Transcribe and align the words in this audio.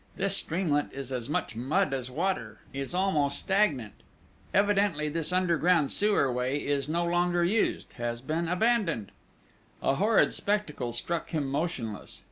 "This 0.17 0.35
streamlet 0.37 0.91
is 0.93 1.11
as 1.11 1.29
much 1.29 1.55
mud 1.55 1.93
as 1.93 2.09
water, 2.09 2.57
is 2.73 2.95
almost 2.95 3.37
stagnant. 3.37 3.93
Evidently 4.51 5.09
this 5.09 5.31
underground 5.31 5.91
sewer 5.91 6.31
way 6.33 6.57
is 6.57 6.89
no 6.89 7.05
longer 7.05 7.43
used 7.43 7.93
has 7.99 8.19
been 8.19 8.47
abandoned!" 8.47 9.11
A 9.83 9.93
horrid 9.97 10.33
spectacle 10.33 10.91
struck 10.91 11.29
him 11.29 11.45
motionless. 11.47 12.19